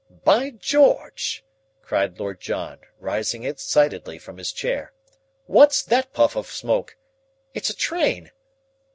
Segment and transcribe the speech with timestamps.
[0.23, 1.43] "By George!"
[1.83, 4.93] cried Lord John, rising excitedly from his chair.
[5.45, 6.97] "What's that puff of smoke?
[7.53, 8.31] It's a train."